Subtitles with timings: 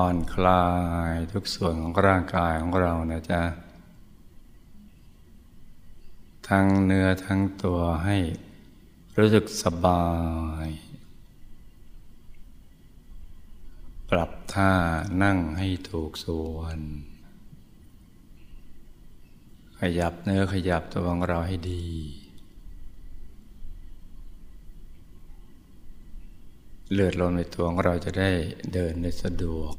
[0.00, 0.66] ผ่อนคลา
[1.10, 3.42] ยทุกส่วนของร่างกายของเรานะจ๊ะ
[6.48, 8.16] ทั้งเนื้อทั้งตัวให้
[9.18, 10.06] รู้สึกสบา
[10.66, 10.68] ย
[14.10, 14.72] ปรับท่า
[15.22, 16.78] นั่งให้ถูกส่วน
[19.80, 21.86] ขยับเนื้อขยับตัวของเราให้ดี
[26.92, 28.30] เลือดลมในตัวของเราจะได้
[28.72, 29.74] เดินได้สะดวก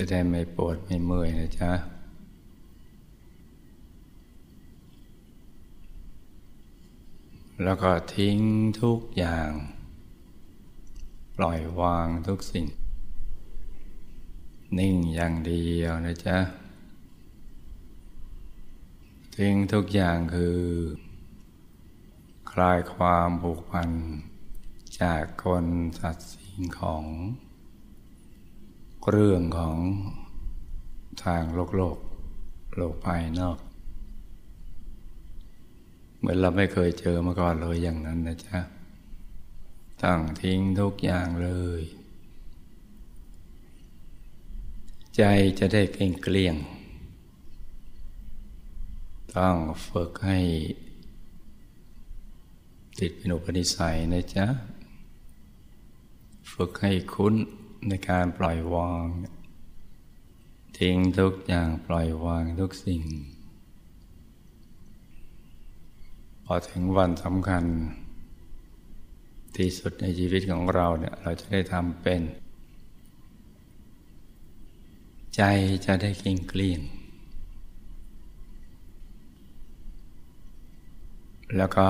[0.00, 1.72] จะได้ไม่ปวดไม่เมื่อยนะจ๊ะ
[7.64, 8.38] แล้วก็ทิ้ง
[8.82, 9.50] ทุกอย่าง
[11.36, 12.66] ปล่อยวางทุกสิ่ง
[14.78, 16.38] นิ่งอย่างเดียวนะจ๊ะ
[19.36, 20.60] ทิ้งทุกอย่างคือ
[22.52, 23.90] คลายความผูกพัน
[25.00, 25.66] จากคน
[25.98, 27.04] สัตว์สิ่งของ
[29.10, 29.76] เรื่องของ
[31.24, 31.98] ทางโลกโลก
[32.76, 33.58] โลกภายนอก
[36.18, 38.58] เหมือนเราไม่เคยเจอมาก่อนเลยอย่างนั้นนะจ๊ะ
[40.02, 41.82] ตั้งทิ้งทุกอย่างเลย
[45.16, 45.22] ใจ
[45.58, 46.56] จะได้เก่งเกลี้ยง
[49.36, 50.38] ต้องฝึกให้
[52.98, 54.46] ติดเป็นอุปนิสัยนะจ๊ะ
[56.52, 57.34] ฝึกให้คุ้น
[57.86, 59.04] ในการปล่อยวาง
[60.78, 63.02] ทิ้งทุกอย่างปล่อยวางทุกสิ่ง
[66.44, 67.64] พอถึงวันสำคัญ
[69.56, 72.20] ที่สุดในชีวิตของเราเนี่ยเราจะได้ทำเป็น
[75.36, 75.42] ใจ
[75.86, 76.80] จะได้เก่งเกลี้ยง
[81.56, 81.88] แล้วก็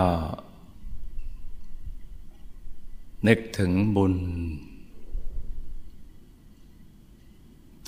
[3.27, 4.15] นึกถึงบุญ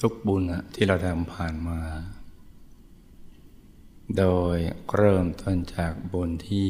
[0.01, 0.43] ทุกบุญ
[0.75, 1.81] ที่เราทำผ่านมา
[4.19, 4.25] โด
[4.55, 4.57] ย
[4.97, 6.69] เริ่มต้นจากบุญที่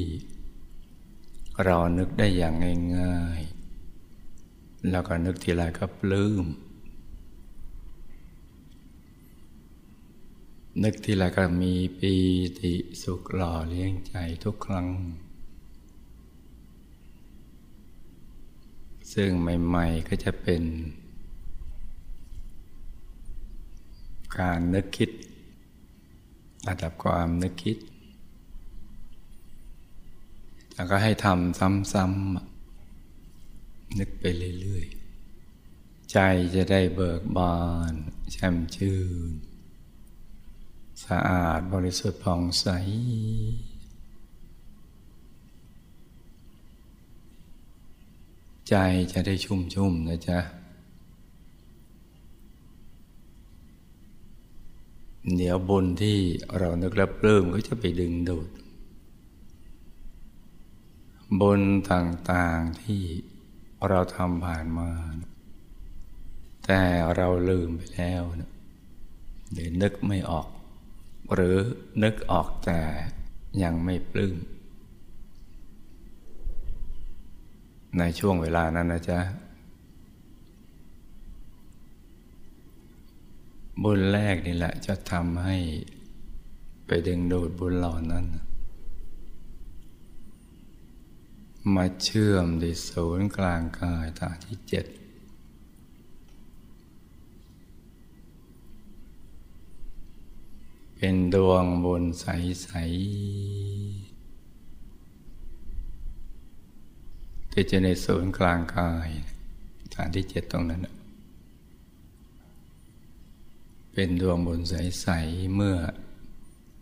[1.65, 2.55] เรานึกได้อย่าง
[2.99, 6.45] ง่ายๆ แล้วก็นึกทีไรก็ปลื้ม
[10.83, 12.15] นึกทีไรก็มีปี
[12.61, 14.15] ติสุขหล่อเลี้ยงใจ
[14.45, 14.89] ทุกครั้ง
[19.13, 20.63] ซึ่งใหม่ๆก็จะเป็น
[24.39, 25.11] การนึกคิด
[26.69, 27.77] ระดับความนึกคิด
[30.75, 31.61] แล้วก็ให้ทำ
[31.93, 34.25] ซ้ำๆ นึกไป
[34.61, 36.19] เรื่อยๆ ใจ
[36.55, 37.59] จะได้เบิกบา
[37.91, 37.93] น
[38.33, 38.99] แช่มชื่
[39.31, 39.33] น
[41.05, 42.67] สะอาดบริสุทธิ์ผ่องใส
[48.69, 48.75] ใจ
[49.13, 50.39] จะได้ชุ่มๆนะจ๊ะ
[55.37, 56.19] เดี๋ยวบุญที่
[56.59, 58.49] เรานึกแล้วปลื้มก็จะไปดึงดูด
[61.41, 61.61] บุญ
[61.91, 63.03] ต่างๆที่
[63.89, 64.91] เราทำผ่านมา
[66.65, 66.83] แต่
[67.17, 68.53] เราลืมไปแล้วนะ
[69.53, 70.49] หรือนึกไม่ออก
[71.35, 71.57] หรือ
[72.03, 72.81] นึกออกแต่
[73.63, 74.37] ยังไม่ปลื้ม
[77.99, 79.21] ในช่วงเวลานั้นนะจ๊ะ
[83.83, 85.57] บุญแรกนี่แหละจะทำให้
[86.87, 88.27] ไปดึงดูดบุญเหล่านั้น
[91.75, 94.87] มาเชื่อมในศูนย์กลางกายฐานที่เจ็ด
[100.97, 102.27] เป็นดวงบนใส
[102.73, 102.73] ๆ
[107.53, 109.09] ที่จะในศูนย์กลางกาย
[109.95, 111.00] ฐานที่เจ็ดตรงนั้น
[114.03, 115.77] เป็นดวงบุญใส ๆ เมื่อ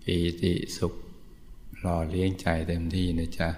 [0.05, 0.95] ปีติสุข
[1.81, 3.51] หล่อเลี้ยงใจเต็มที่นะจ๊ะ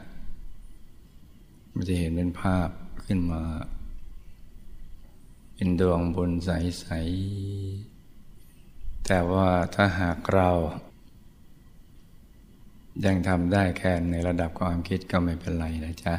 [1.73, 2.69] มันจะเห็นเป็นภาพ
[3.05, 3.43] ขึ้นมา
[5.55, 6.87] เป็นดวงบุญใส
[7.83, 10.51] ๆ แต่ว่าถ้าหากเรา
[13.05, 16.15] ยังทำได้แค่ในระดับความคิดก็ไม่เป็นไรนะจ๊ะ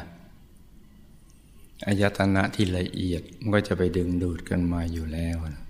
[1.86, 5.62] อายตนะที่ละเอียดมันก็จะไปดึงดูดกันมาอยู่แล้วนะ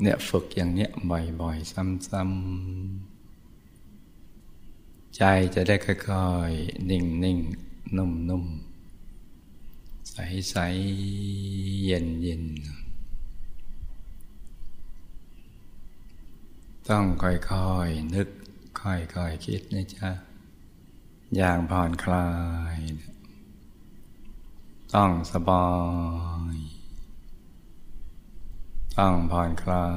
[0.00, 3.14] เนี่ยฝึกอย่างเนี้ยบ่อยๆ ซ้ำๆ
[5.16, 5.22] ใจ
[5.54, 5.92] จะได้ค่
[6.26, 12.84] อยๆ นิ่งๆนุ่มๆ ใสๆ เย็นๆ
[16.88, 18.28] ต้องค่อยๆ นึก
[18.80, 18.90] ค่
[19.22, 20.10] อยๆ คิดนะจ๊ะ
[21.36, 22.28] อย่างผ่อนคลา
[22.76, 22.78] ย
[24.94, 25.66] ต้องสบา
[26.54, 26.73] ย
[29.00, 29.88] ต้องผ่อนคลา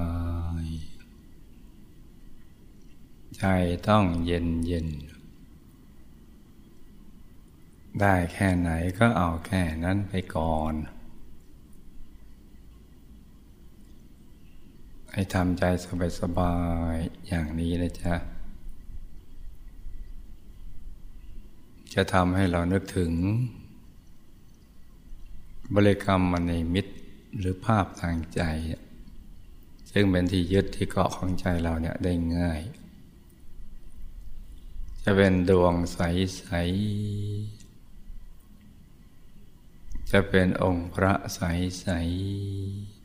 [0.64, 0.66] ย
[3.38, 3.44] ใจ
[3.90, 4.88] ต้องเย็นเย็น
[8.02, 10.74] ได้แค่ไหนก็เอาแค่นั้นไปก่อน
[15.12, 15.64] ให้ทำใจ
[16.20, 16.56] สบา
[16.94, 18.16] ยๆอย่างนี้นะจ๊ะ
[21.94, 23.12] จะทำให้เรานึกถึง
[25.74, 26.94] บริกรรมมณีมิตร
[27.38, 28.42] หรือภาพทางใจ
[30.00, 32.62] ซึ่งเป็นที่ยึดที่เกาะของใจเราเนี่ยได้ง่าย
[35.04, 36.00] จะเป็นดวงใส
[40.00, 41.88] ๆ จะเป็นองค์พระใส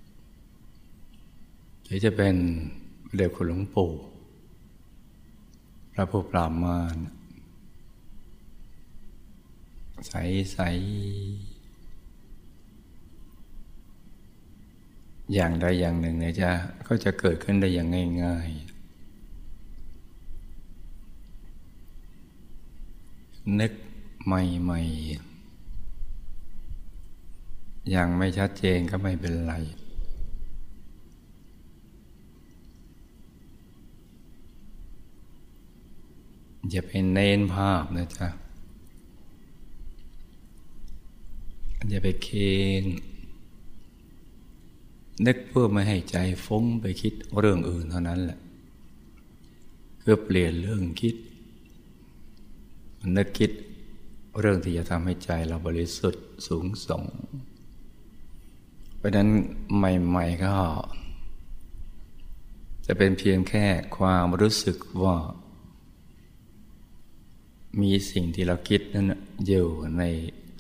[0.09, 2.35] ๆ หรือจะเป็น
[3.17, 3.93] เด็กคุณหลวงปู่
[5.93, 6.97] พระผู้ปราบมาร
[10.09, 11.52] ใส ๆ
[15.35, 16.51] อย่างใดอย่างหนึ่งเนี่ยจะ
[16.87, 17.89] ก็จะเกิดขึ้นได้อย่าง
[18.23, 18.73] ง่าย ๆ
[23.61, 23.73] นึก
[24.25, 24.87] ใหม่ๆ
[27.95, 29.55] ยังไม่ชัดเจนก็ไม่เป็นไร
[36.71, 38.29] อย่าไปเน้นภาพนะจ๊ะ
[41.89, 42.29] อย่าไปเค
[42.83, 42.85] น
[45.27, 46.17] นึกเพื่อไม่ให้ใจ
[46.47, 48.39] ฟุ้งไปคิดเรื่องอื่นเท่านั้นแหละ
[49.99, 51.17] เพื่อเปลี่ยนเรื่องคิด
[53.17, 53.51] นึกคิด
[54.41, 57.05] เรื่องที่จะทำให้ใจเราบริสุทธิ์สูงส่ง
[58.97, 59.29] เพราะนั้น
[59.77, 60.55] ใหม่ ๆ ก็
[62.87, 63.67] จะเป็นเพียงแค่
[63.97, 65.17] ความรู้สึกว่า
[67.81, 69.07] มีสิ่งที่เราคิดนั้น
[69.47, 69.67] อยู่
[69.99, 70.03] ใน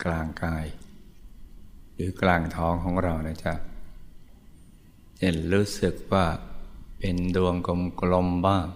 [0.04, 0.66] กลางกาย
[1.94, 3.54] หรือกลางท้องของเรานะจ๊ะ
[5.24, 6.26] เห็นรู้สึกว่า
[6.98, 7.54] เป็นดวง
[8.00, 8.66] กลมๆบ้าง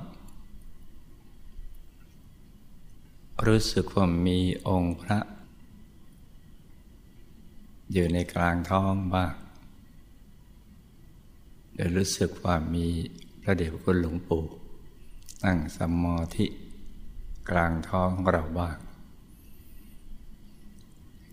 [3.46, 4.38] รู้สึกว่ามี
[4.68, 5.18] องค์พระ
[7.92, 9.32] อยู่ในกลางท้องบ้าง
[11.74, 12.86] เดี๋ยวรู้สึกว่ามี
[13.40, 14.44] พระเดชพระคุณหลวงปู่
[15.42, 16.46] ตั้งสมาธิ
[17.50, 18.76] กลางท้องของเราบ้าง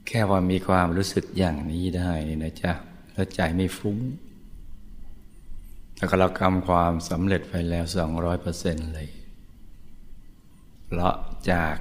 [0.08, 2.12] แค่ว่ามีความรู้สึกอย่างนี้ได้
[2.44, 2.74] นะจ๊ะ
[3.14, 4.00] แล้วใจไม่ฟุ้ง
[6.04, 9.10] แล้วก็เราทำความสำเร็จไปแล้วสองร้อยเปอร์เซ็นต์เลย
[10.86, 11.16] เพราะ
[11.52, 11.76] จาก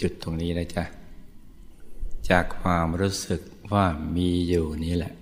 [0.00, 0.84] จุดตรงนี้นะจ๊ะ
[2.30, 3.40] จากความรู้สึก
[3.72, 3.86] ว่า
[4.16, 5.14] มีอยู่นี้แหละ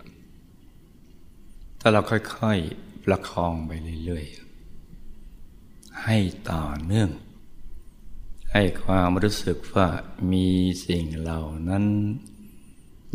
[1.80, 3.70] ถ้าเราค่อยๆ ประคองไป
[4.04, 6.16] เรื่อยๆ ให้
[6.50, 7.10] ต่อเนื่อง
[8.52, 9.88] ให้ความรู้สึกว่า
[10.32, 10.48] มี
[10.86, 11.84] สิ่งเหล่านั้น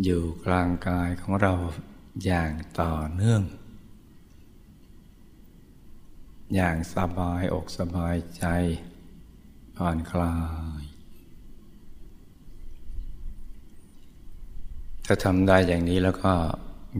[0.02, 1.54] อยู่กลางกายของเรา
[2.24, 3.42] อย่างต่อเนื่อง
[6.54, 8.44] อย่างสบายอกสบายใจ
[9.76, 10.36] ผ่อนคลา
[10.80, 10.82] ย
[15.04, 16.32] ถ้าทำได้อย่างนี้แล้วก็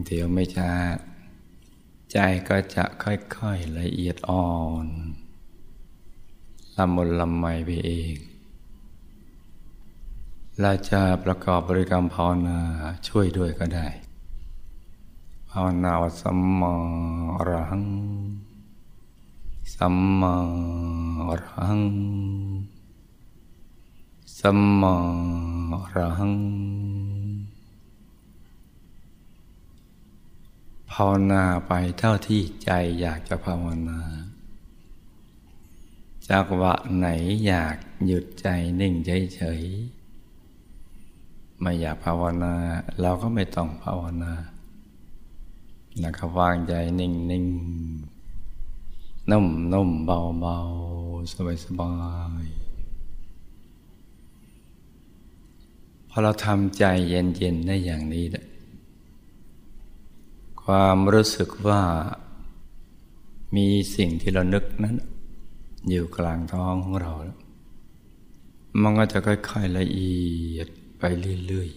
[0.05, 0.71] เดี๋ยวไม่ช้า
[2.11, 2.17] ใจ
[2.49, 4.51] ก็จะค่อยๆละเอียดอ่อ
[4.85, 4.87] น
[6.75, 8.15] ละมุนละไมไปเอง
[10.59, 12.59] เราจะประกอบบริกรรมภาวนา
[13.07, 13.87] ช่วยด้วยก็ได้
[15.49, 15.91] ภาวนา
[16.21, 16.75] สัมมอ
[17.49, 17.85] รหัง
[19.75, 20.35] สัมมา
[21.27, 21.81] อรหัง
[24.39, 24.95] สัมมา
[25.71, 26.35] อรหัง
[30.91, 33.99] ภาวนาไปเท่าที่ใจอยากจะภาวนา
[36.27, 37.07] จากวะไหน
[37.45, 37.75] อยาก
[38.05, 38.47] หยุดใจ
[38.79, 42.53] นิ่งเฉยๆไม่อยากภาวนา
[43.01, 44.33] เราก็ไม่ต้องภาวนา
[45.99, 48.00] แล้วก็วางใจนิ่งๆ
[49.29, 50.57] นุ่มนุ่มเบาเบา
[51.31, 51.93] สบายสบา
[52.43, 52.45] ย
[56.09, 58.25] พอเราทำใจเย็นเย็นได้อย่างนี้
[60.63, 61.81] ความรู้สึกว่า
[63.55, 64.95] มีสิ่งที่เรานึกนั้น
[65.89, 67.13] อยู่กลางท้องของเรา
[68.81, 70.15] มันก็จะค่อย ๆ ละเอี
[70.55, 70.67] ยด
[70.99, 71.03] ไป
[71.47, 71.69] เรื่อย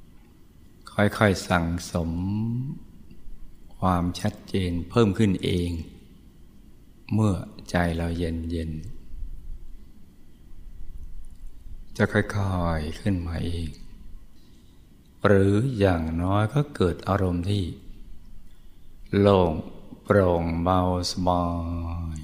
[0.00, 2.10] ๆ ค่อย ๆ สั่งสม
[3.76, 5.70] ความชัดเจนเพิ่มขึ้นเอง
[7.12, 7.34] เมื่อ
[7.70, 9.04] ใจเราเย็นๆ
[11.96, 12.24] จะค่อ
[12.78, 13.68] ยๆขึ้นมาเอง
[15.24, 17.64] หรืออย่างน้อยก็เกิดอารมณ์ที่
[19.18, 19.52] โล่ง
[20.04, 20.80] โปร่งเบา
[21.10, 21.44] สบา
[22.16, 22.18] ย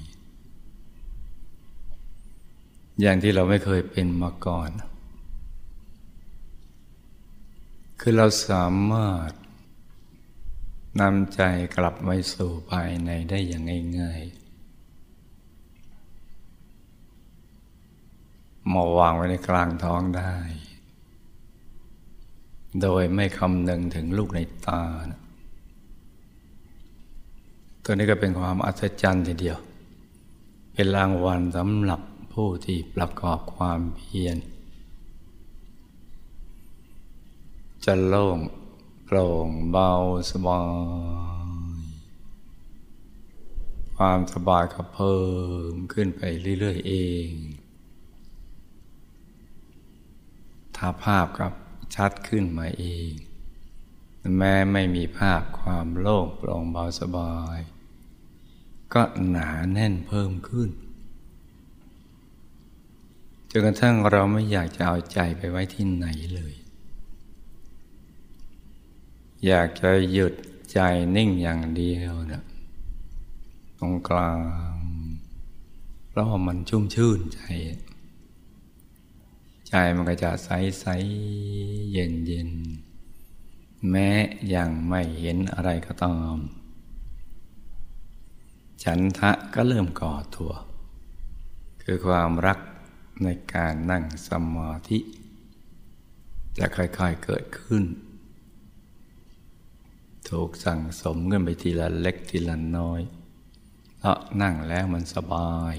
[3.01, 4.69] อย่างที่เราไม่เคยเป็นมาก่อน
[7.99, 9.31] คือเราสามารถ
[11.01, 11.41] นำใจ
[11.75, 13.63] กลับไปสู่ภายในได้อย่าง
[13.99, 14.40] ง่ายๆ
[18.75, 20.33] มาวางไว้ในกลางท้องได้
[22.81, 25.21] โดยไม่คำนึงถึงลูกในตานะ
[27.83, 29.57] ตัวนี้ก็เป็นความอัศจรรย์ทีเดียว
[30.73, 32.01] เป็นรางวัลสำหรับ
[32.33, 34.37] ผู้ที่ประกอบความเพียร
[37.85, 38.37] จะโล่ง
[39.05, 39.91] โปร่งเบา
[40.31, 40.61] สบา
[41.77, 41.81] ย
[43.97, 45.21] ความสบายก็เพิ่
[45.71, 46.21] มขึ้นไป
[46.59, 46.93] เรื่อยๆเอ
[47.27, 47.29] ง
[50.83, 51.53] ถ้าภาพกับ
[51.95, 53.11] ชัดขึ้นมาเอง
[54.37, 57.59] แม้ไม่มีภาพความโล่งโปร่งเบาสบาย
[58.93, 60.69] ก็หนาแน่นเพิ่มขึ้น
[63.49, 66.53] จนกระทั่งเราไม่อยากจะเอาใจไปไว้ที่ไหนเลย
[69.45, 70.33] อยากจะหยุด
[70.73, 70.79] ใจ
[71.15, 72.43] นิ่งอย่างเดียวนะ
[73.79, 74.37] ตรงกลาง
[76.09, 77.41] เพราะว่ามันชุ่มชื่นใจ
[79.71, 80.49] ใจมันก็จะใส
[80.81, 80.85] ใส
[81.91, 82.49] เย็นเย็น
[83.89, 84.09] แม้
[84.55, 86.37] ยังไม่เห็นอะไรก็ตาม
[88.83, 90.53] ฉันทะก็เริ่มก่อตัว
[91.81, 92.59] คือความรัก
[93.23, 94.99] ในการนั่งสมาธิ
[96.57, 97.83] จะค่อยๆเกิดขึ้น
[100.29, 103.01] ถูกสั่งสมกันไปทีละเล็กทีละน้อย
[103.97, 105.75] เพราะนั่งแล้วมันสบาย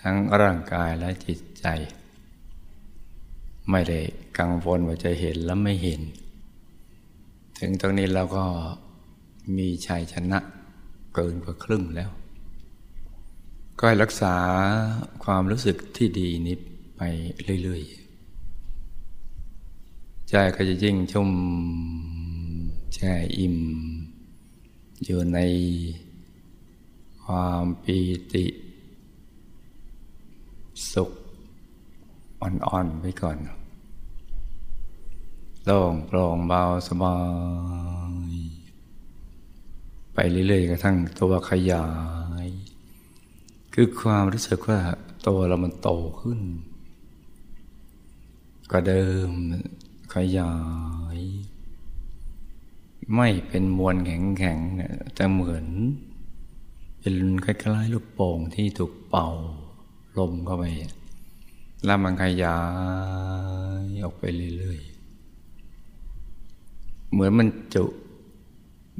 [0.00, 1.66] ทั้งร่างกายและจิตใจ
[3.70, 4.00] ไม่ได้
[4.38, 6.00] กังวลว่าจะเห็นและไม่เห็น
[7.58, 8.44] ถึงตรงนี้เราก็
[9.56, 10.38] มีชัยชนะ
[11.14, 12.10] เกินกว่าครึ่งแล้ว
[13.80, 14.34] ก็รักษา
[15.24, 16.56] ความรู้สึกที่ดีนี้
[16.96, 17.02] ไป
[17.62, 21.30] เรื่อยๆ ใจก็จะยิ่งชุ่ม
[22.94, 23.56] แช่อิ่ม
[25.04, 25.38] อยู่ใน
[27.24, 27.98] ความปี
[28.32, 28.44] ติ
[30.92, 31.10] สุข
[32.42, 33.38] อ่อนๆไปก่อน
[35.70, 37.18] ล่งโปร่งเบาสบา
[38.32, 38.34] ย
[40.14, 41.88] ไปเรื่อยๆกระทั่งตัวขยา
[42.44, 42.48] ย
[43.74, 44.80] คือความรู้สึกว่า
[45.26, 46.40] ตัวเรามันโตขึ้น
[48.72, 49.30] ก็เดิม
[50.14, 50.54] ขยา
[51.16, 51.18] ย
[53.16, 55.66] ไม่เป็นมวลแข็งๆเนี่ยแต่เหมือน
[57.00, 59.28] เป็นคล้ายๆลูกโป่งที่ถูกเป่า
[60.18, 60.64] ลมเข้าไป
[61.84, 62.58] แล้วมันขยา
[63.82, 64.24] ยออกไป
[64.58, 64.99] เรื่อยๆ
[67.10, 67.84] เหมือนมันจุ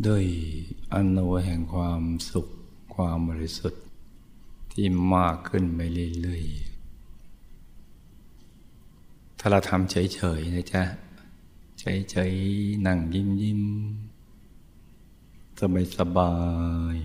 [0.07, 0.25] ด้วย
[0.93, 2.47] อนุแห่งความสุข
[2.95, 3.83] ความบริสุทธิ์
[4.73, 5.81] ที่มากขึ้นไป
[6.23, 6.71] เรื่อยๆ
[9.39, 10.83] ถ้าเราทำเฉยๆนะจ๊ะ
[11.81, 13.63] เฉยๆ นั่งยิ้มยิ้ม
[15.61, 16.33] สบายสบา
[16.95, 16.97] ย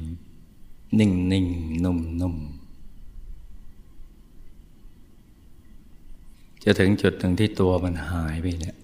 [1.00, 1.46] นิ่งนิ่ง
[1.84, 2.36] นุ่มนุ่ม
[6.64, 8.78] จะถึงจุดหนึ่งที่ตัวมันหายไปเนี่ย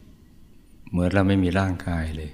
[0.92, 2.32] เหมือนเราไม่มีร่างกายเลย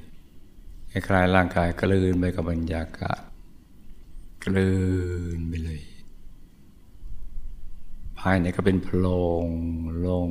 [0.91, 3.21] คล้ายๆร่างกายกลืนไปกับบรรยากาศ
[4.45, 4.73] กลื
[5.37, 5.81] นไปเลย
[8.19, 9.05] ภายในก็เป็นโพร
[9.45, 9.47] ง
[10.05, 10.29] ลง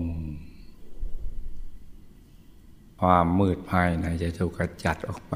[3.00, 5.34] ความมืดภายในจะถูกกระจัดออกไป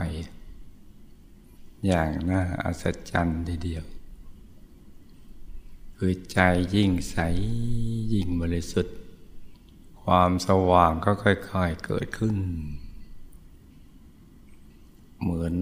[1.86, 3.84] อย่างน่าอัศจรรย์ทีเดียว
[5.96, 6.38] คือใจ
[6.74, 7.16] ยิ่งใส
[8.12, 8.96] ยิ่งบริสุทธิ์
[10.02, 12.36] ความสว่างก็ค่อย ๆเกิดขึ้น
[15.20, 15.54] เหมือน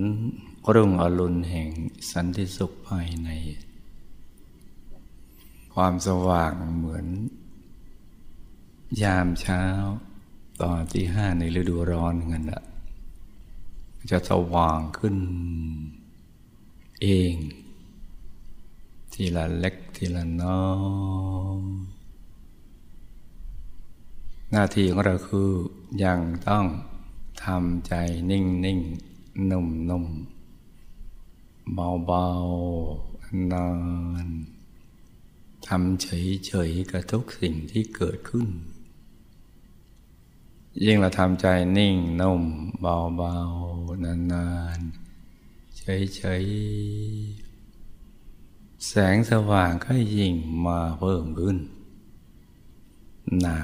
[0.74, 1.70] รุ่งอรุณแห่ง
[2.12, 3.28] สันติสุขภายใน
[5.74, 7.06] ความสว่างเหมือน
[9.02, 9.62] ยามเช้า
[10.62, 12.62] ตอนที่ห้าในฤดูร้อนเงินละ
[14.10, 15.16] จะสว่างขึ้น
[17.02, 17.34] เอง
[19.12, 20.62] ทีละเล็กทีละน้อ
[21.58, 21.60] ย
[24.50, 25.50] หน้าที่ของเราคือ
[26.04, 26.64] ยังต้อง
[27.44, 27.94] ทำใจ
[28.30, 28.78] นิ่งนิ่ง
[29.50, 30.06] นุ่มนุ่ม
[31.74, 32.26] เบาเบา
[33.52, 33.68] นา
[34.26, 34.28] น
[35.66, 38.48] ทำเฉยๆกับทุกสิ่งที่เกิดขึ้น
[40.84, 42.42] ยิ่งเราทำใจนิ่งนุ่ม
[42.80, 47.48] เบาๆ นานๆ เฉยๆ
[48.86, 50.34] แสงสว่างก็ยิ่ง
[50.66, 51.58] มาเพิ่มขึ้น
[53.40, 53.60] หนา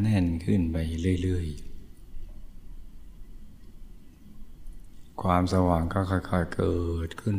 [0.00, 0.76] แน่นขึ้นไป
[1.22, 1.67] เรื่อยๆ
[5.22, 7.38] ความสว่างก็ค่อยๆเกิดขึ้น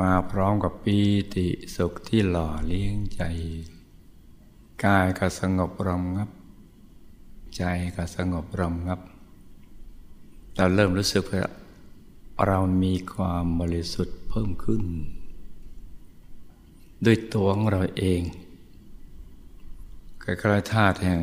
[0.00, 0.98] มาพร้อมกับปี
[1.34, 3.22] ติสุขที่หล่อเลี้ยงใจ
[4.84, 6.30] กายก็สงบรมงับ
[7.56, 7.62] ใจ
[7.96, 9.00] ก็สงบรมงับ
[10.56, 11.42] เราเริ่มรู้สึกว่า
[12.46, 14.84] เรามีความบริสุทธิ์เพิ่มขึ้น
[17.04, 18.22] ด้วยตัวของเราเอง
[20.22, 21.22] คล้ายๆธาตุแห่ง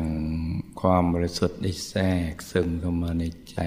[0.80, 3.58] ความบริสุทธิ์ได้แทรกซึมเข้ามาในใจ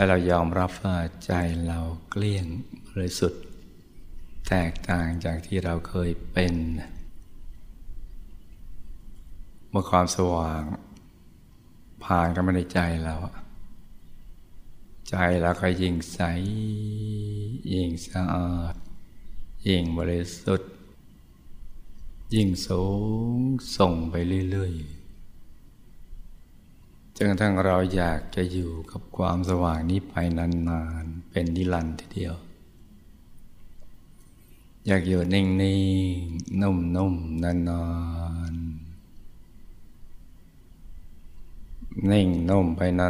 [0.00, 1.32] และเรายอมรับว่าใจ
[1.66, 1.80] เรา
[2.10, 2.46] เกลี้ยง
[2.88, 3.42] บริสุทธิ์
[4.48, 6.54] แตกต่างจากที่เราเคยเป็น
[9.70, 10.62] เมื่อความสว่าง
[12.04, 13.14] ผ่านเข้ามาในใจเรา
[15.08, 16.20] ใจเราก็ยิ่งใส
[17.72, 18.74] ยิ่งสะอาด
[19.68, 20.70] ยิ่งบริสุทธิ์
[22.34, 22.84] ยิ่งสู
[23.36, 23.38] ง
[23.76, 24.14] ส่งไป
[24.50, 24.99] เรื่อยๆ
[27.24, 32.36] นกระทั่งเราอยากจะอยู่กับความสว่างนี้ไปนานๆ เป็นนิรันดร์ทีเดียว
[34.86, 37.82] อยากอยู่นิ่งๆนุ่มๆนา
[38.52, 38.90] นๆ
[42.10, 43.08] นิ่งนุ่มไปนา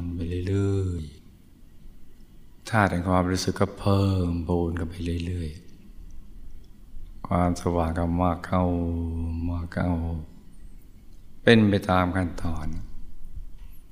[0.00, 0.18] นๆ ไป
[0.48, 4.94] เรื่อยๆธาตุแห่งความรู้สึกก็เพิ่มปูนกันไป
[5.26, 8.64] เรื่อยๆ ความสว่างก็มากเข้า
[9.48, 9.90] มากเข้า
[11.42, 12.66] เป็นไปตามขั้นตอน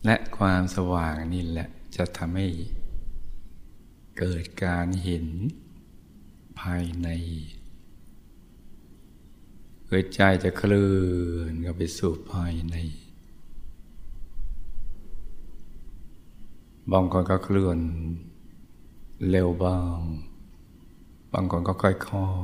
[0.04, 2.48] และความสว่างนี่แหละจะทำให้
[4.18, 5.26] เกิดการเห็น
[6.60, 7.08] ภายใน
[9.86, 10.90] เกิดใจจะเคลื่
[11.34, 12.76] อนก็ไปสู่ภายใน
[16.92, 17.78] บางคนก็เคลื่อน
[19.30, 20.00] เร็วบ้าง
[21.32, 21.92] บางคนก็ค่อ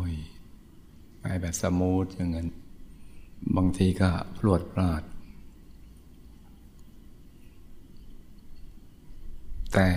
[0.09, 2.49] ยๆไปแบบสมูทอย่างนั้น
[3.57, 5.02] บางทีก็พลวดพลาด
[9.72, 9.88] แต่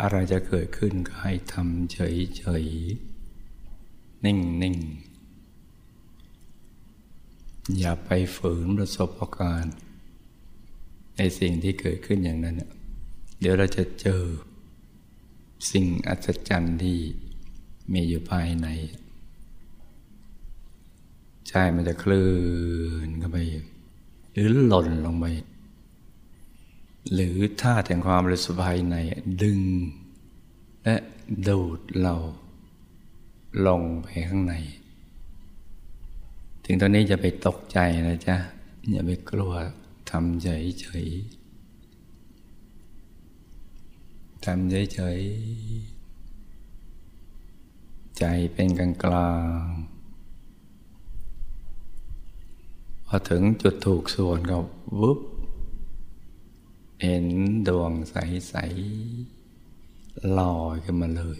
[0.00, 5.12] อะไรจะเกิดขึ้นก็ให้ทำเฉยๆ นิ่งๆ
[7.78, 9.76] อย่าไปฝืนประสบการณ์
[11.16, 12.56] ในสิ่งที่เกิดขึ้นอย่างนั้น
[13.40, 14.22] เดี๋ยวเราจะเจอ
[15.72, 16.98] สิ่งอัศจรรย์ที่
[17.92, 18.66] มีอยู่ภายใน
[21.52, 22.28] ใจมันจะคลื่
[23.06, 23.38] นเข้าไป
[24.32, 25.26] หรือหล่นลงไป
[27.12, 28.96] หรือท่าแห่งความรู้สึกภายใน
[29.42, 29.60] ดึง
[30.84, 30.96] และ
[31.48, 32.14] ดูดเรา
[33.66, 34.54] ลงไปข้างใน
[36.64, 38.36] ถึงตอนนี้จะไปตกใจนะจ๊ะ
[38.90, 39.52] อย่าไปกลัว
[40.10, 49.66] ทำเฉยๆทำเฉยๆใจเป็นกลางกลาง
[53.01, 54.58] พ อถึงจุดถูกส่วนก็
[55.00, 55.18] วุบ
[57.02, 57.26] เห็น
[57.68, 61.38] ดวงใสๆลอยขึ้นมาเลย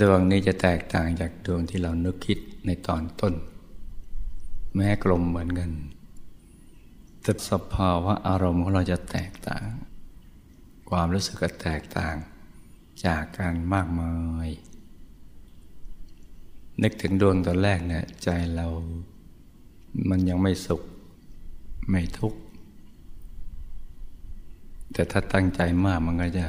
[0.00, 3.34] ดวงนี้จะแตกต่างจากดวงที่เรานึกคิดในตอนต้น
[4.74, 5.70] แม้กลมเหมือนกัน
[7.22, 9.66] แต่สภาวะอารมณ์ของเราจะแตกต่าง
[10.90, 12.14] ความรู้สึกก็แตกต่าง
[13.06, 14.14] จากกันมากมา
[14.46, 14.48] ย
[16.82, 18.66] นึกถึงดวงตอนแรกเนี่ยใจเรา
[20.10, 20.82] มันยังไม่สุข
[21.90, 22.40] ไม่ทุกข์
[24.92, 26.46] แต่ถ้าตั้งใจมากมันก็จะ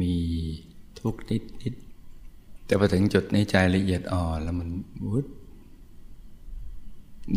[0.00, 0.14] มี
[1.00, 1.74] ทุกข์นิดนิด
[2.66, 4.68] แต่พอถึงจุดนี้ใจละเอียดอ่อนแล้วมัน
[5.04, 5.26] วุด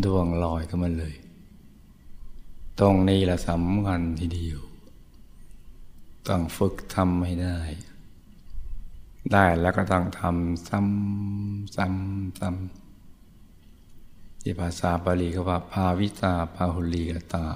[0.04, 1.14] ดวงลอยขึ้นมาเลย
[2.80, 4.60] ตรงนี้แหละสำคัญทีเดียว
[6.28, 7.58] ต้องฝึกทำให้ได้
[9.32, 12.79] ได้แล้วก็ต้องทำซ้ำซ้ำซ้ำ
[14.40, 17.46] ที่ภาษาบาลีเขาว่า ภาวิตาภาหุลีกตา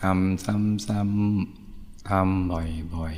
[0.00, 3.16] ทำซ้ำซ้ำทำบ่อยบ่อย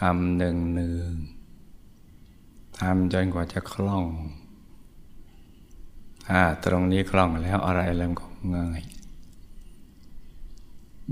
[0.00, 1.10] ทำหนึ่งหนึ่ง
[2.78, 4.06] ทำจนกว่าจะคล่อง
[6.26, 8.82] ถ้าตรงนี้คล่องแล้วอะไรเริ่มของง่าย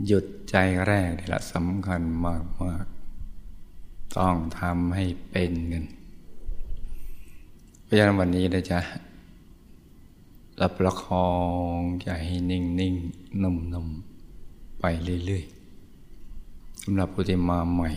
[0.07, 0.57] หยุดใจ
[0.87, 2.87] แรกนี่แหละสำคัญมากมาก
[4.19, 5.85] ต้องทำให้เป็นกัน
[7.83, 8.81] เพราะฉะนั้นวันนี้นะจ๊ะ
[10.61, 11.29] รับประคอ
[11.79, 12.95] งใจให้นิ่งนิ่ง
[13.43, 13.89] นุ่มนุ่ม
[14.81, 14.85] ไป
[15.27, 17.91] เรื่อยๆสำหรับผู้ที่มาใหม่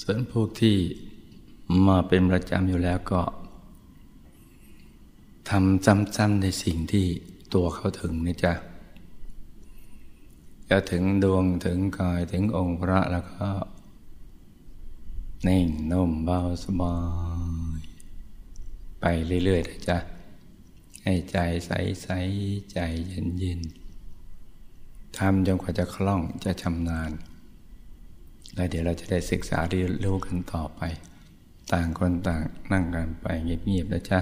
[0.00, 0.76] ส่วนพวกที่
[1.86, 3.22] มาเป็นประจำอยู่แล้วก็
[5.48, 5.84] ทำ
[6.16, 7.06] ซ้ำๆในสิ่งที่
[7.54, 8.52] ตัวเขาถึงนี่จ้ะ
[10.68, 13.48] จะถึงดวงถึงกายถึงองค์พระแล้วก็
[15.46, 16.94] นิ่งนุ่มเบาสบา
[17.58, 17.59] ย
[19.00, 19.04] ไป
[19.44, 19.98] เรื่อยๆนะจ๊ะ
[21.02, 27.10] ให้ใจใสๆใจเย็นๆทำจนกว่าจะคล่องจะชำนาญ
[28.54, 30.82] แล้วเดี๋ยวเราจะได้ศึกษาเรียนรู้กันต่อไป
[31.72, 32.40] ต่างคนต่าง
[32.72, 34.20] นั่งกันไปเงียบๆนะจ๊ะ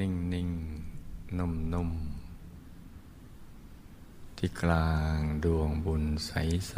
[0.00, 0.50] นิ่งนิ่ง
[1.38, 1.90] นุ่มนุ่ม
[4.36, 6.32] ที่กลางดวงบุญใส
[6.68, 6.74] ใส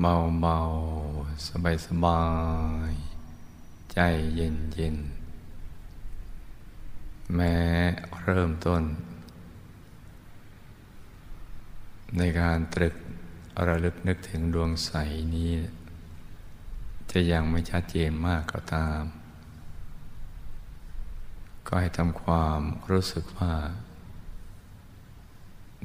[0.00, 0.58] เบาเบา
[1.46, 2.22] สบายสบา
[2.90, 2.92] ย
[3.92, 3.98] ใจ
[4.34, 4.96] เย็นเย็น
[7.34, 7.56] แม้
[8.22, 8.82] เริ่มต้น
[12.16, 12.94] ในการตรึก
[13.66, 14.90] ระลึกนึกถึงดวงใส
[15.34, 15.50] นี้
[17.12, 19.02] จะยังไม่ชัดเจนมากก็ตาม
[21.66, 23.54] ก็ให้ทำความรู้สึกว่า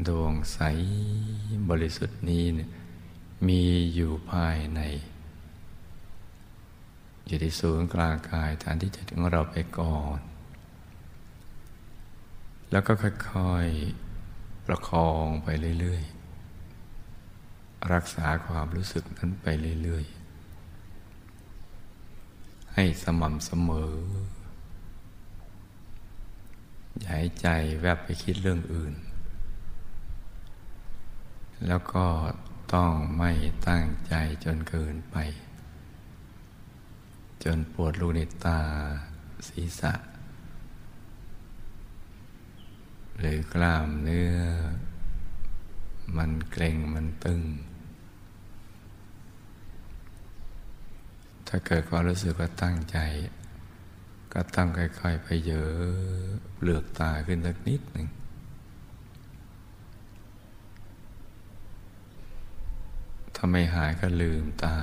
[0.08, 0.60] ดวงใส
[1.70, 2.70] บริสุทธิ์นี้เนี่ย
[3.48, 4.82] มีอยู่ภายใน
[7.28, 10.20] อยู่ที่ศูนย์กลางกายฐานที่จะถึงเราไปก่อน
[12.72, 15.48] แล้วก็ค่อยๆ ประคองไป
[15.80, 19.48] เรื่อยๆ รักษาความรู้สึกนั้นไป
[19.84, 20.21] เรื่อยๆ
[22.74, 23.94] ให้สม่ำเสมอ
[27.00, 27.48] อย่าให้ใจ
[27.82, 28.94] แวบไปคิดเรื่องอื่น
[31.68, 32.06] แล้วก็
[32.74, 33.32] ต้องไม่
[33.68, 35.18] ตั้งใจจนเกินไป
[37.44, 38.60] จนปวดลูกในตา
[39.48, 39.94] ศีรษะ
[43.20, 44.36] หรือกล้ามเนื้อ
[46.18, 47.42] มันเกร็งมันตึง
[51.54, 52.98] ถ้าเกิดความรู้สึกว่าตั้งใจ
[54.34, 55.82] ก็ตั้งค่อย ๆ ไปเยอะ
[56.56, 58.08] เปลือกตาขึ้นสักนิดหนึ่ง
[63.36, 64.78] ถ้าไม่หายก็ลืมตา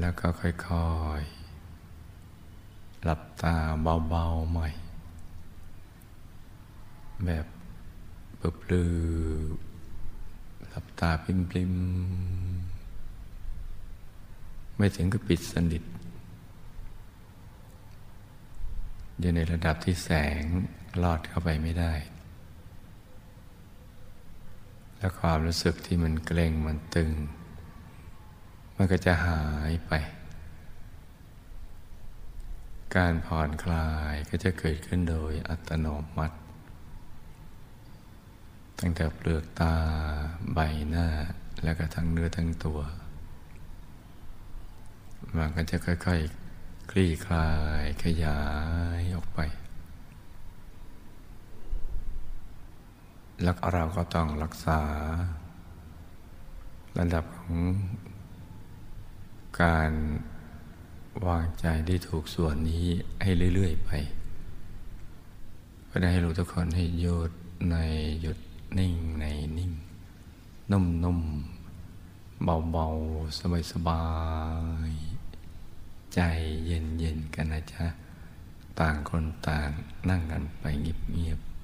[0.00, 0.50] แล้วก็ค่อ
[1.20, 3.56] ยๆ หลับตา
[4.08, 4.68] เบาๆใหม่
[7.24, 7.46] แบบ
[8.36, 8.96] เปิบลือ
[10.68, 12.45] หลับตาปริมๆ
[14.76, 15.82] ไม่ถึงกับปิดสนิท
[19.18, 20.10] อยู่ในระดับที่แส
[20.40, 20.42] ง
[21.02, 21.94] ลอดเข้าไปไม่ได้
[24.98, 27.12] และความรู้สึกที่มันเกร็งมันตึง
[28.76, 29.92] มันก็จะหายไป
[32.96, 35.86] การผ่อนคลายก็จะเกิดขึ้นโดยอัตโน
[36.16, 36.36] มัติ
[38.78, 39.74] ตั้งแต่เปลือกตา
[40.54, 40.58] ใบ
[40.90, 41.08] หน้า
[41.64, 42.80] แล้วก็ทั้งเนื้อทั้งตัว
[45.36, 47.48] มันก็จะค่อยๆคลี่คลา
[47.80, 48.40] ยขยา
[48.98, 49.40] ยออกไป
[53.42, 54.80] แล้วเราก็ต้องรักษา
[56.98, 57.56] ระดับของ
[59.62, 59.92] การ
[61.26, 62.86] วางใจที่ถูกส่วนนี้
[63.22, 63.90] ให้เรื่อย ๆ ไป
[65.86, 67.32] เพื่อให้รู้ทุกคนให้หยุด
[67.70, 67.76] ใน
[68.20, 68.38] หยุด
[68.78, 69.24] นิ่งใน
[69.58, 69.72] นิ่ง
[70.70, 71.55] นุ่มๆ
[72.44, 73.40] เบาๆ
[73.72, 74.04] สบา
[74.90, 76.20] ยๆ ใจ
[76.66, 77.84] เย็นๆ กันนะจ๊ะ
[78.80, 79.70] ต่างคนต่าง
[80.08, 81.55] นั่งกันไปเงียบๆ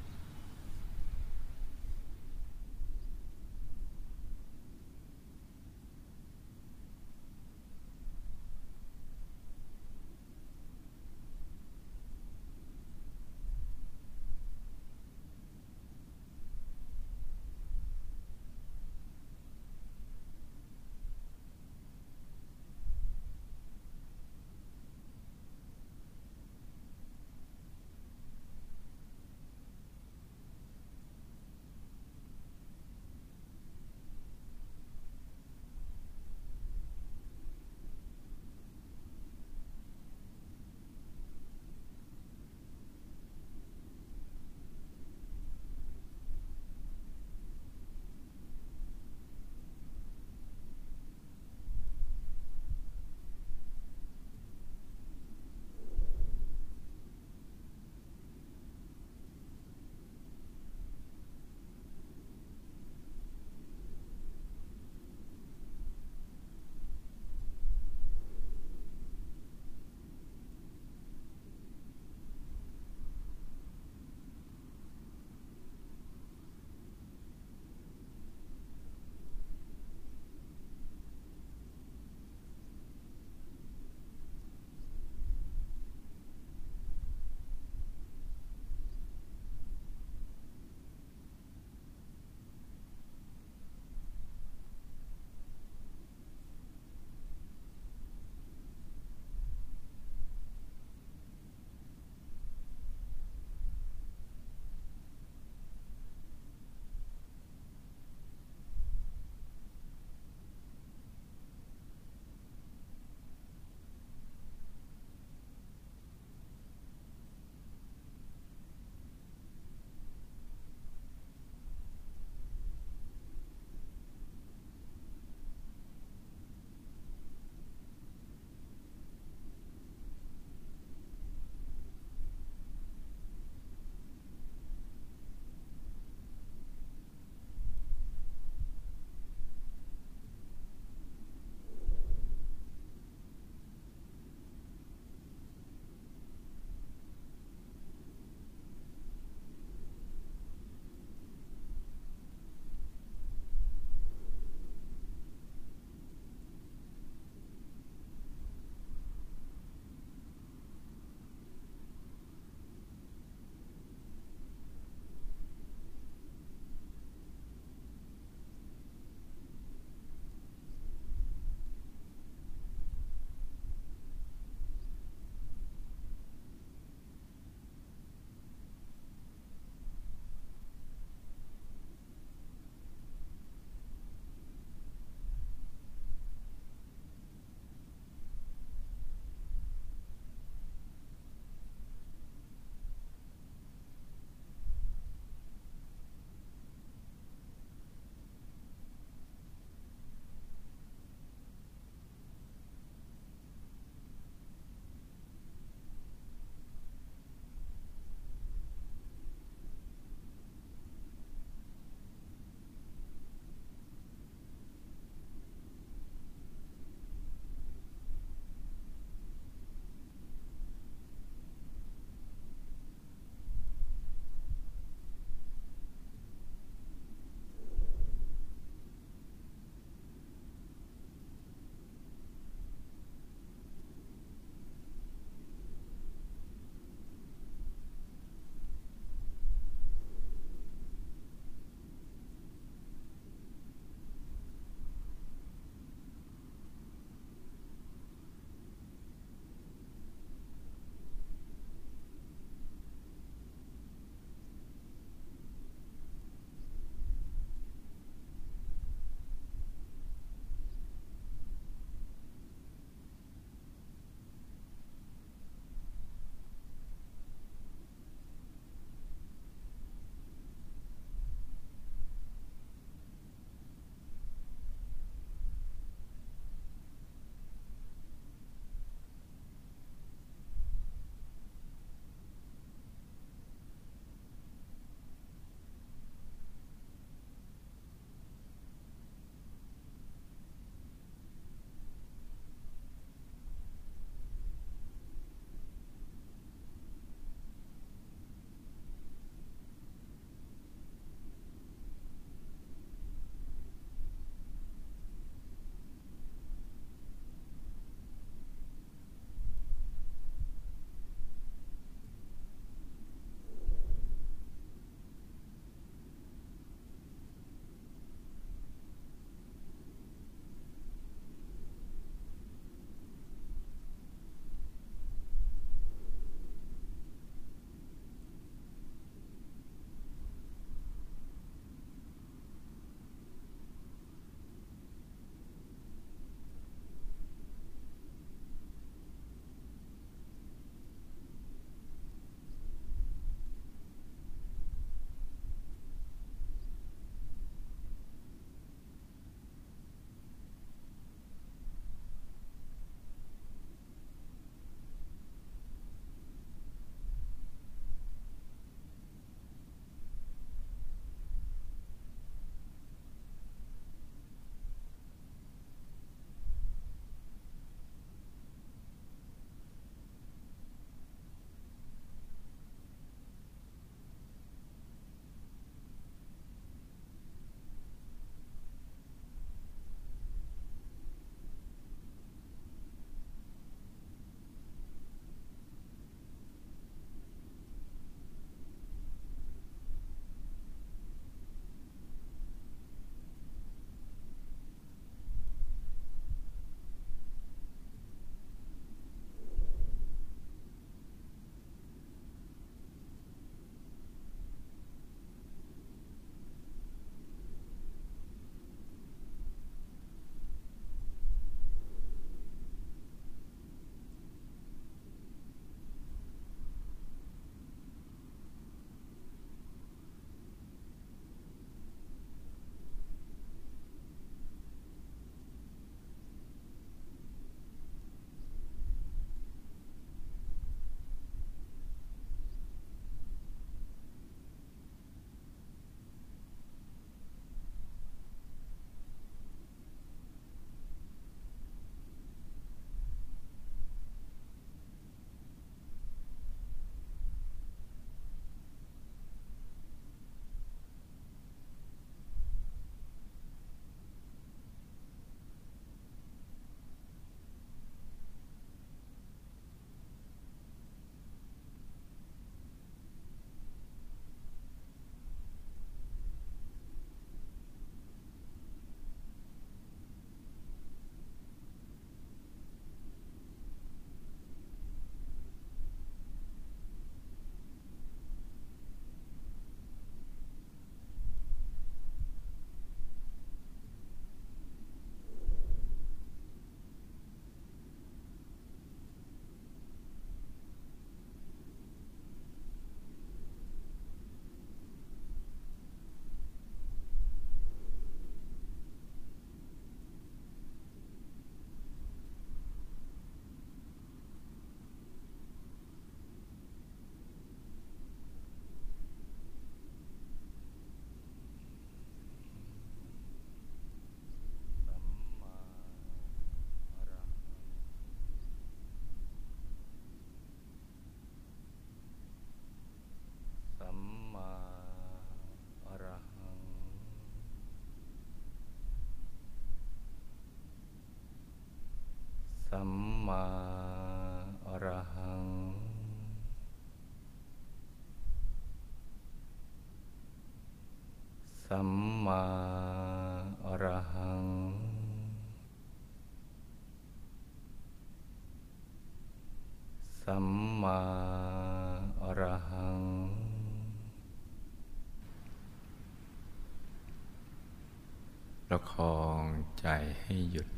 [559.83, 559.89] ใจ
[560.23, 560.69] ให้หยุด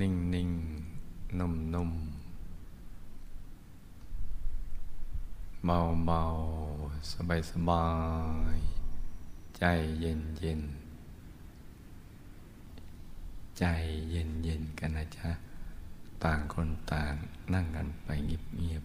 [0.00, 0.50] นิ่งนิ่ง
[1.38, 1.90] นุ่มนุ่ม
[5.64, 6.22] เบาเบา
[7.12, 7.86] สบายสบา
[8.56, 8.58] ย
[9.58, 9.64] ใจ
[10.00, 10.62] เย็นเย็น
[13.58, 13.64] ใจ
[14.10, 15.30] เย็นเย็นกันนะจ๊ะ
[16.24, 17.14] ต่างคนต่าง
[17.52, 18.84] นั่งกันไปเงียบเงียบ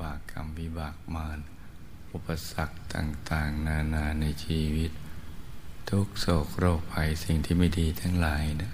[0.00, 1.38] บากกรรมวิบากมาร
[2.12, 4.90] อุปสรรคต่าง ๆ นานาในชีวิต
[5.90, 8.72] ทุกโศกโรคภัยสิ่งที่ไม่ดีทั้งหลายนะ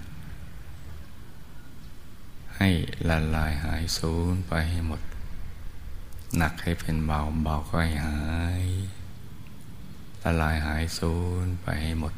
[2.57, 2.69] ให้
[3.09, 5.01] ละลายหายสูญไปให้หมด
[6.37, 8.19] หนักให้เป็นเบาเบาก็ให้หา
[8.63, 8.67] ย
[10.23, 12.13] ละลายหายสูญไปให้หมด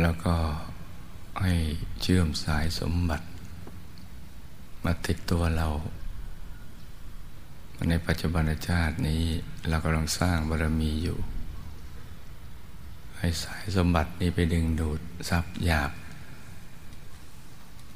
[0.00, 0.36] แล้วก็
[1.42, 1.54] ให้
[2.00, 3.26] เชื่อมสายสมบัติ
[4.84, 5.68] มาติดตัวเรา
[7.88, 9.22] ในปัจจุบันชาตินี้
[9.68, 11.18] เรากำลังสร้างบารมีอยู่
[13.18, 15.92] ให้สายสมบัตินี้ไปดึงดูดทรัพย์หยาบ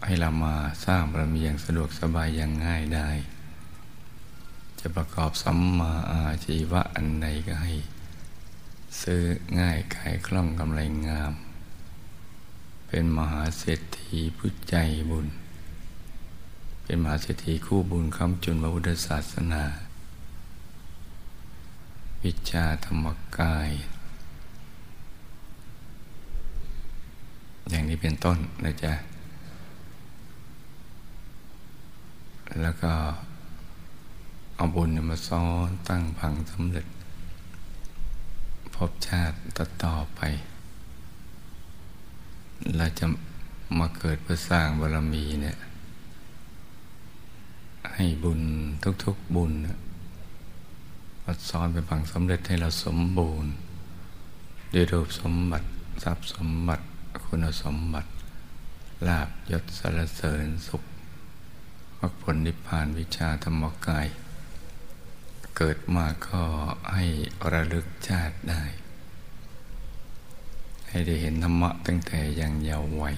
[0.05, 0.55] ให้เรามา
[0.87, 3.11] สร้างบารมีอย่างสะดวกสบายอย่างง่ายได้
[4.81, 7.73] จะประกอบสัมมาอาชีวะอันใดก็ให้
[9.03, 9.23] ซื้อ
[9.59, 11.33] ง่ายขายคล่องกำไรงาม
[12.89, 14.77] เป็นมหาเศรษฐีผู้ใจ
[15.11, 15.27] บุญ
[16.91, 19.63] เป็นมหาเศรษฐีคู่บุญคำจุนพระพุทธศาสนา
[22.25, 23.07] วิชาธรรม
[23.39, 23.71] กาย
[27.69, 28.93] อย่างนี้เป็นต้นนะจ๊ะ
[32.61, 32.93] แล้วก็
[34.57, 36.87] เอาบุญมาซ้อนตั้งพังสำเร็จ
[38.75, 39.37] พบชาติ
[39.85, 40.21] ต่อไป
[42.77, 43.07] เราจะ
[43.79, 45.59] มาเกิดเพื่อสร้างบารมีเนี่ย
[48.01, 48.43] ให้บุญ
[49.05, 49.53] ทุกๆบุญ
[51.25, 53.53] มาซ้อนเป็นพังสำเร็จให้เราสมบูรณ์
[54.75, 55.69] ด้วยรูปสมบัติ
[56.03, 56.85] ทรัพย์สมบัติ
[57.25, 58.11] คุณสมบัติ
[59.07, 60.83] ลาบยศสารเสริญสุข
[61.99, 64.07] มรรคผลนิพพานวิชาธรรมกาย
[65.57, 66.43] เกิดมาก็
[66.95, 67.05] ให้
[67.53, 68.63] ระลึกชาติได้
[70.89, 73.17] ให้ได้เห็นธรรมะตั้งแต่ยังเยาว์วัย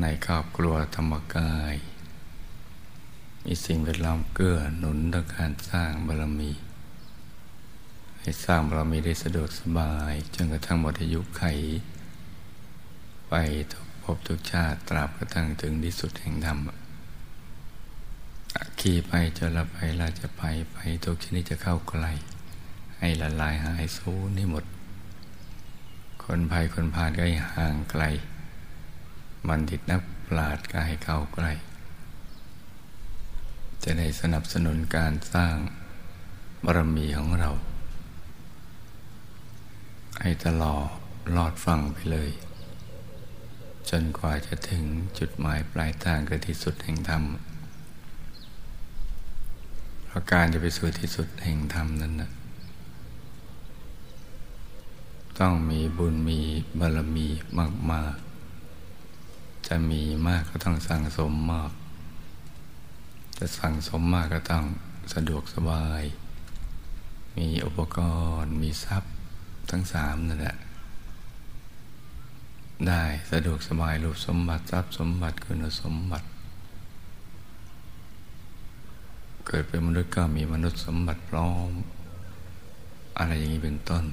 [0.00, 1.76] ในครอบครัวธรรมกาย
[3.48, 6.50] มีสิ่งแวดล้อมเกื้อหนุนต่อการสร้างบารมี
[8.20, 11.42] ให้สร้างบารมีได้สะดวกสบายจนกระทั่งหมดอายุไข
[13.28, 13.34] ไป
[13.72, 16.58] ทุกภพทุกชาติตราบกระทั่งถึงที่สุดแห่งธรรม
[18.80, 20.42] ขี่ไปจะละไปเราจะไป
[20.72, 22.06] ไปทุกชนิดจะเข้าใกล
[22.98, 24.64] ให้ละลายหายสูญให้หมด
[26.22, 28.02] คนภัยคนพาลก็ให้ห่างไกล
[29.48, 31.52] มันดิตนักปราดก็ให้เข้าใกล้
[33.84, 35.54] จะได้สนับสนุนการสร้าง
[36.64, 37.50] บารมีของเรา
[40.20, 40.88] ให้ตลอด
[41.36, 42.30] ลอดฟังไปเลย
[43.90, 44.84] จนกว่าจะถึง
[45.18, 47.22] จุดหมายปลายทางคือที่สุดแห่งธรรม
[50.06, 52.30] เพราะการจะไปสู่ที่สุดแห่งธรรมนั้นนะ
[55.38, 56.40] ต้องมีบุญมี
[56.78, 57.28] บารมี
[57.92, 58.14] มาก
[58.90, 61.72] ๆ จะมีมากก็ต้องสั่งสมมาก
[63.38, 64.64] จะสั่งสมมากก็ต้อง
[65.14, 66.02] สะดวกสบาย
[67.36, 67.98] มีอุปก
[68.40, 69.12] รณ์ มีทรัพย์
[69.70, 70.56] ทั้งสามนั่นแหละ
[72.88, 76.26] ได้สะดวกสบายรูปสมบัติทรัพย์สมบัติคุณสมบัติ
[79.46, 81.70] เกิดเป็นมนุษย์ก็มีมนุษย์สมบัติพร้อม
[83.18, 84.04] อะไรอย่างนี้เป็นต้น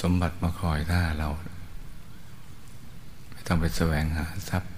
[0.00, 1.28] สมบัติมาคอยท่าเรา
[3.30, 4.70] ไม่ต้องไปแสวงหาทรัพย์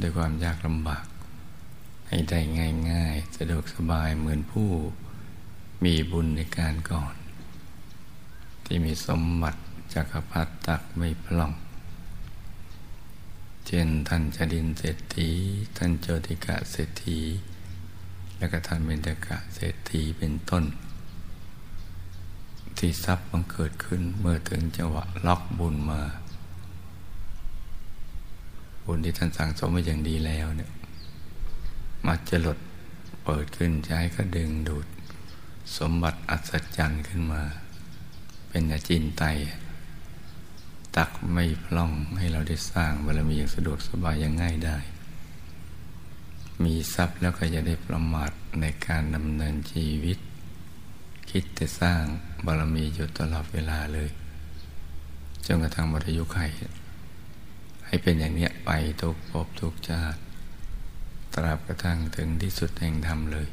[0.00, 1.04] ด้วยความยากลำบาก
[2.08, 2.40] ให้ได้
[2.90, 4.68] ง่าย ๆ สะดวกสบายเหมือนผู้
[5.84, 7.14] มีบุญในการก่อน
[8.64, 9.60] ที่มีสมบัติ
[9.94, 11.52] จักรพรรดิตักไม่พล่อง
[13.66, 15.30] เช่นท่านจดินเศรษฐี
[15.76, 17.18] ท่านโจติกะเศรษฐี
[18.38, 20.64] และก็ท่านเบญจกะเศรษฐีเป็นต้น
[22.78, 26.02] ที่ทรัพย์มันเกิดขึ้นเมื่อถึงจังหวะล็อกบุญมา
[28.84, 30.70] บุญที่ท่านสั่งสมมาอย่างดีแล้วเนี่ย
[32.04, 32.58] มาจะหลด
[33.24, 34.86] เปิดขึ้นใช้ก็ดึงดูด
[35.78, 37.42] สมบัติอัศจรรย์ขึ้นมา
[38.48, 39.24] เป็นอาจินไต
[40.96, 44.78] ตักไม่พล่องให้เราได้สร้างบารมีอย่างสะดวกสบายอย่างง่ายได้
[46.64, 48.30] มีทรัพย์แล้วก็จะได้ประมาท
[48.60, 50.18] ในการดำเนินชีวิต
[51.30, 52.02] คิดแต่สร้าง
[52.46, 54.08] บารมีอยู่ตลอดเวลาเลย
[55.46, 56.38] จนกระทั่งมรยุไข
[57.86, 58.70] ให้เป็นอย่างเนี้ยไป
[59.00, 60.20] ทุกภพทุกชาติ
[61.36, 63.48] ตราบกระทั่งถึงที่สุดแห่งธรรมเลย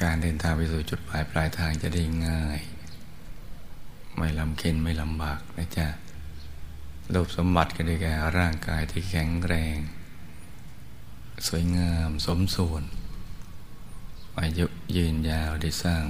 [0.00, 2.60] การเดินทางไปสู่จุดปลายปลายทางจะได้ง่าย
[4.16, 5.88] ไม่ลำเค็นไม่ลำบากนะจ๊ะ
[7.14, 9.76] รูปสมบัติก็ได้แก่ร่างกายที่แข็งแรง
[11.46, 12.82] สวยงามสมส่วน
[14.40, 14.66] อายุ
[14.96, 16.04] ยืนยาวได้สร้าง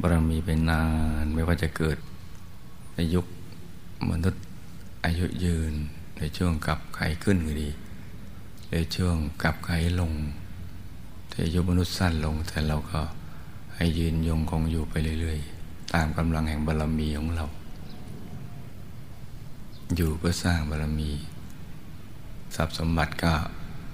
[0.00, 0.84] บารมีเป็นนา
[1.22, 1.98] นไม่ว่าจะเกิด
[2.94, 3.26] ในยุค
[4.10, 4.42] มนุษย์
[5.04, 5.72] อายุยืน
[6.18, 7.70] ในช่วงกับไขขึ้นก็ดี
[8.78, 9.70] ในช่วงกลับไข
[10.00, 10.12] ลง
[11.30, 13.00] แต่ยุมนุษย์สั้นลง แต่เราก็
[13.74, 17.46] ให้ยืนยงคงอยู่ไปเรื่อยๆ ตามกำลังแห่งบารรมีของเรา
[19.96, 21.10] อยู่เพื่อสร้างบารรมี
[22.54, 23.32] ทรัพย์สมบัติก็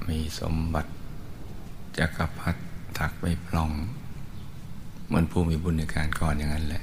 [0.08, 0.90] มีสมบัติ
[1.98, 2.60] จักรพรรดิ
[2.98, 3.70] ถักไม่พลอง
[5.06, 6.82] เหมือนผู้มีบุญในการก่อนอย่างนั้นแหละ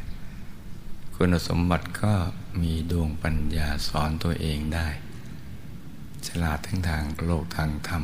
[1.16, 2.14] คุณสมบัติก็
[2.62, 4.88] มีดวงปัญญาสอนตัวเองได้
[6.28, 8.03] ฉลาดทั้งทางโลกทางธรรม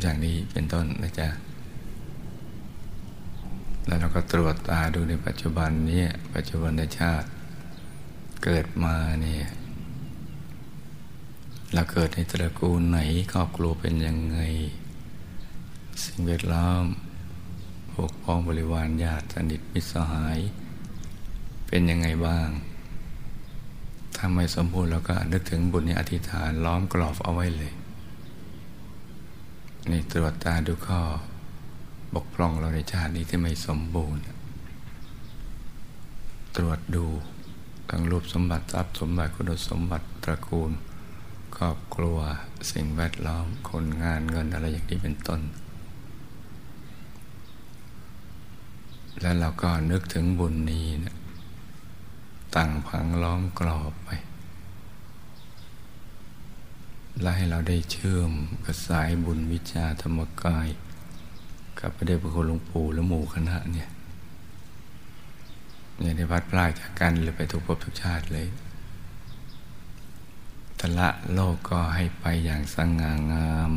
[0.00, 1.28] อย่างนี้เป็นต้นนะจ๊ะ
[3.86, 7.28] แล้วเราก็ตรวจตาดูในปัจจุบันนี้ปัจจุบันชาติ
[8.44, 9.46] เกิดมาเนี่ย
[11.74, 12.98] เราเกิดในตระกูลไหน
[13.32, 14.38] ครอบครัวเป็นยังไง
[16.04, 16.84] สิ่งแวดล้อม
[17.92, 20.38] พวกพ้องบริวารญาติสนิทมิตรสหาย
[21.68, 22.48] เป็นยังไงบ้าง
[24.16, 27.72] ถ้าไม่สมบูรณ์เราก็นึกถึงบุญในอธิษฐานล้อมกรอบเอาไว้เลย
[29.90, 31.00] นี่ตรวจตาดูข้อ
[32.14, 34.22] บกพร่องเราในชาตินี้ที่ไม่สมบูรณ์
[36.56, 37.06] ตรวจดู
[37.90, 40.72] ทั้งรูปสมบัติทรัพย์สมบัติคุณสมบัติตระกูล
[41.56, 42.18] ครอบครัว
[42.72, 45.40] สิ่งแวดล้อมคนงานเงินอะไรอย่างนี้เป็นต้น
[49.20, 51.14] แล้วเราก็นึกถึงบุญนี้นะ
[52.56, 54.10] ตั้งพังล้อมกรอบไป
[57.20, 58.32] และให้เราได้เชื่อม
[58.64, 60.68] กับสายบุญวิชาธรรมกาย
[61.80, 63.88] กับพระเดชพระคุณหลวงปู่และหมู่คณะเนี่ย
[65.98, 68.46] เนี่ยได้พัดพลาดจากกันเลยไปทุกภพทุกชาติเลย
[70.80, 73.72] ทละโลกก็ให้ไปอย่างสง่างาม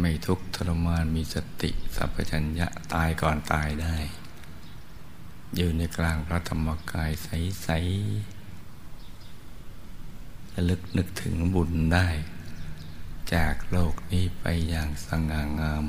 [0.00, 3.96] ไม่ทุกข์ทรมานมีสติ สัพพัญญะตายก่อนตายได้
[5.56, 8.38] อยู่ในกลางพระธรรมกายใสๆ
[10.54, 12.08] ระลึกนึกถึงบุญได้
[13.34, 15.86] จากโลกนี้ไปอย่างสง่างาม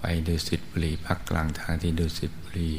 [0.00, 2.72] ไปดูสิทธิบุรีพักกลางทางที่ดูสิทธิบุรี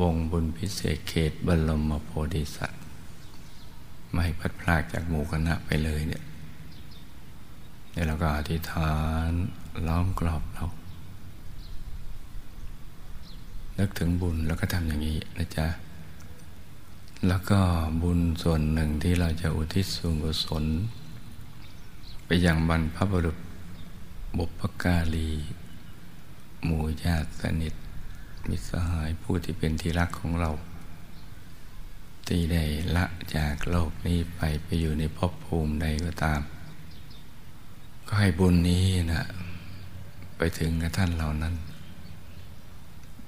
[0.00, 2.82] วงบุญพิเศษเขตบรมโพธิสัตว์
[4.12, 6.22] ไม่พัดพลากจากหมู่คณะไปเลยเนี่ย
[7.92, 8.92] เนี่ยเราก็อธิษฐา
[9.28, 9.30] น
[9.86, 10.66] ล้อมกรอบเรา
[13.78, 15.66] นึกถึงบุญแล้วก็ทำอย่างนี้นะจ๊ะ
[17.28, 17.60] แล้วก็
[18.02, 20.64] บุญส่วนหนึ่งที่เราจะอุทิศส่วนกุศล
[22.26, 23.38] ไปยังบรรพบุรุษ
[24.38, 25.30] บุพการี
[26.64, 27.74] หมู่ญาติสนิท
[28.48, 30.50] มิตรสหายผู้ที่เป็นที่รักของเรา
[32.26, 32.64] ที่ได้
[32.96, 33.04] ละ
[33.36, 36.40] จากโลกนี้ไปไปอยู่ในภพภูมิใดก็ตาม
[38.06, 39.24] ก็ให้บุญนี้นะ
[40.36, 41.54] ไปถึงกับท่านเหล่านั้น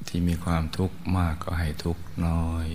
[0.08, 2.66] ที่มีความทุกข์มากก็ให้ทุกข์น้อย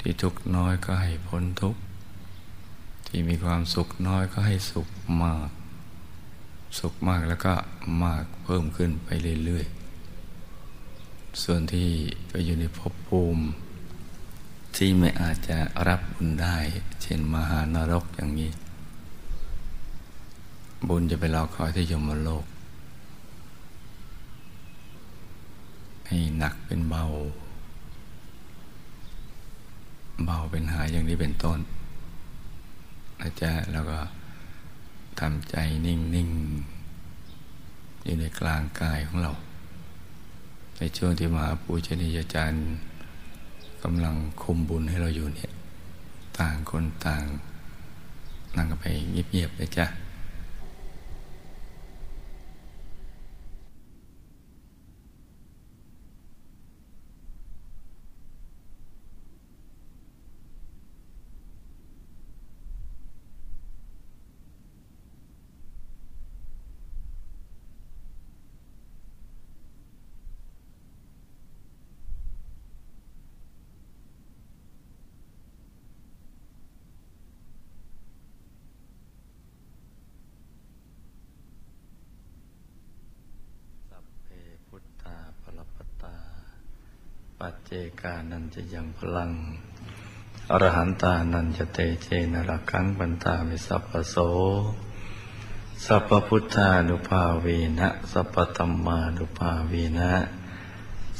[0.00, 1.80] ที่ทุกข์น้อยก็ให้พ้นทุกข์
[3.06, 4.88] ที่มีความสุขน้อยก็ให้สุข
[5.22, 5.48] มาก
[6.78, 7.54] สุขมากแล้วก็
[8.04, 9.08] มากเพิ่มขึ้นไป
[9.44, 11.88] เรื่อยๆ ส่วนที่
[12.28, 13.44] ไปอยู่ในภพภูมิ
[14.76, 16.56] ที่ไม่อาจจะรับบุญได้
[17.02, 18.50] เช่นมหานรกอย่างนี้
[20.88, 22.44] บุญจะไปรอคอยที่ยมโลก
[26.14, 27.04] ให้หนักเป็นเบา
[30.24, 31.58] เบาเป็นหายอย่างนี้เป็นต้น
[33.20, 33.98] นะจ๊ะแล้วก็
[35.20, 35.56] ทำใจ
[35.86, 39.32] นิ่งๆอยู่ในกลางกายของเรา
[40.78, 42.62] ในช่วงที่มหาปูชนียาจารย์
[43.82, 45.52] กำลังคุมบุญให้เราอยู่เนี่ย
[46.38, 47.24] ต่างคนต่าง
[48.56, 49.88] นั่งกันไปเงียบๆเลยจ้ะ
[87.48, 89.30] ปัจเจกานัน จะยังพลัง
[90.50, 94.16] อรหันตานันจะเตเจนรักังบันตามิสัพพโส
[95.84, 97.46] สัพพุทธานุภาเว
[97.78, 100.12] นะ สัพพธรรมานุภาเวนะ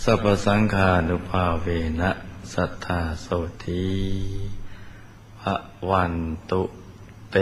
[0.02, 1.68] สัพพสังฆานุภาเว
[2.00, 2.10] นะ
[2.52, 3.26] สัทธาโส
[3.64, 3.86] ที
[5.40, 5.56] พระ
[5.90, 6.14] วัน
[6.50, 6.62] ตุ
[7.30, 7.36] เต